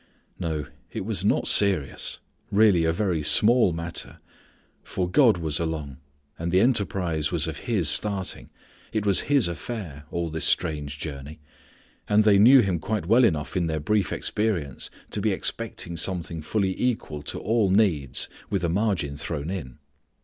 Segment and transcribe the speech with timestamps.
[0.39, 2.17] No, it was not serious:
[2.51, 4.17] really a very small matter,
[4.81, 5.97] for God was along,
[6.39, 8.49] and the enterprise was of His starting.
[8.91, 11.39] It was His affair, all this strange journey.
[12.09, 16.41] And they knew Him quite well enough in their brief experience to be expecting something
[16.41, 19.77] fully equal to all needs with a margin thrown in.